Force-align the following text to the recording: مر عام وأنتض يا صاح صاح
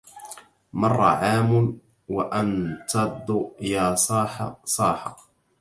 مر 0.79 0.93
عام 1.07 1.77
وأنتض 2.15 3.27
يا 3.61 3.95
صاح 3.95 4.53
صاح 4.65 4.99